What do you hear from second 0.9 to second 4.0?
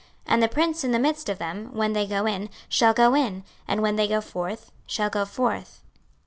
the midst of them, when they go in, shall go in; and when